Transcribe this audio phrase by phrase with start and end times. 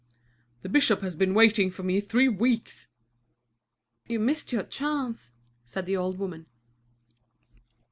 [0.63, 2.87] "The bishop has been waiting for me three weeks!"
[4.07, 6.47] "You've missed your chance," said the old woman.